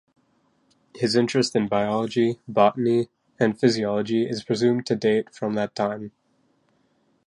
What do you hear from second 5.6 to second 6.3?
time.